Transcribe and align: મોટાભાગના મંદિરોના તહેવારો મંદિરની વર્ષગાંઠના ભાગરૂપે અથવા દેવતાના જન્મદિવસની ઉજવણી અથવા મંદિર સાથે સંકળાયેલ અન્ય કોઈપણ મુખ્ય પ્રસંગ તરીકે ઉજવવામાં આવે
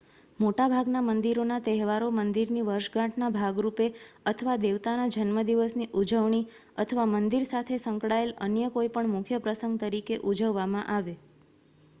મોટાભાગના 0.39 1.01
મંદિરોના 1.07 1.57
તહેવારો 1.65 2.07
મંદિરની 2.15 2.63
વર્ષગાંઠના 2.69 3.29
ભાગરૂપે 3.35 3.87
અથવા 4.31 4.55
દેવતાના 4.63 5.07
જન્મદિવસની 5.17 5.89
ઉજવણી 6.01 6.41
અથવા 6.79 7.07
મંદિર 7.13 7.47
સાથે 7.51 7.81
સંકળાયેલ 7.81 8.35
અન્ય 8.43 8.73
કોઈપણ 8.73 9.13
મુખ્ય 9.13 9.43
પ્રસંગ 9.43 9.79
તરીકે 9.81 10.21
ઉજવવામાં 10.27 10.91
આવે 10.91 11.19